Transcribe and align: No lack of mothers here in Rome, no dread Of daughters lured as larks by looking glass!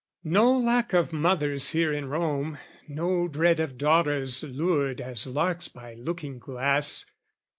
No 0.23 0.57
lack 0.57 0.93
of 0.93 1.13
mothers 1.13 1.69
here 1.69 1.93
in 1.93 2.09
Rome, 2.09 2.57
no 2.87 3.27
dread 3.27 3.59
Of 3.59 3.77
daughters 3.77 4.41
lured 4.41 4.99
as 4.99 5.27
larks 5.27 5.67
by 5.67 5.93
looking 5.93 6.39
glass! 6.39 7.05